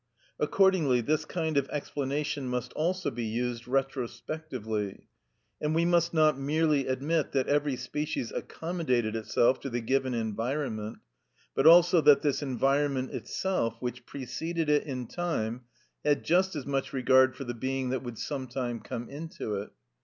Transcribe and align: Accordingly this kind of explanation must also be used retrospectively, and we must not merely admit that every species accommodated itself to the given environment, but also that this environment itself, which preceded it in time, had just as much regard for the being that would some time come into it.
Accordingly 0.39 1.01
this 1.01 1.25
kind 1.25 1.57
of 1.57 1.69
explanation 1.69 2.47
must 2.47 2.73
also 2.73 3.11
be 3.11 3.23
used 3.25 3.67
retrospectively, 3.67 5.05
and 5.61 5.75
we 5.75 5.85
must 5.85 6.11
not 6.11 6.39
merely 6.39 6.87
admit 6.87 7.33
that 7.33 7.45
every 7.47 7.75
species 7.75 8.31
accommodated 8.31 9.15
itself 9.15 9.59
to 9.59 9.69
the 9.69 9.79
given 9.79 10.15
environment, 10.15 10.97
but 11.53 11.67
also 11.67 12.01
that 12.01 12.23
this 12.23 12.41
environment 12.41 13.11
itself, 13.11 13.75
which 13.79 14.07
preceded 14.07 14.69
it 14.71 14.85
in 14.85 15.05
time, 15.05 15.65
had 16.03 16.23
just 16.23 16.55
as 16.55 16.65
much 16.65 16.93
regard 16.93 17.35
for 17.35 17.43
the 17.43 17.53
being 17.53 17.89
that 17.89 18.01
would 18.01 18.17
some 18.17 18.47
time 18.47 18.79
come 18.79 19.07
into 19.07 19.53
it. 19.53 19.69